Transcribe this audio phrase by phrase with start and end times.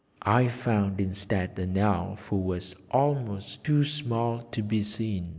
[0.23, 5.29] I found instead an Elf who was almost too small to be seen.